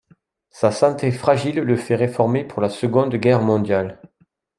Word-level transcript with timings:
Sa 0.49 0.71
santé 0.71 1.11
fragile 1.11 1.57
le 1.57 1.75
fait 1.77 1.93
réformer 1.95 2.43
pour 2.43 2.59
la 2.59 2.71
Seconde 2.71 3.13
Guerre 3.17 3.43
mondiale. 3.43 4.01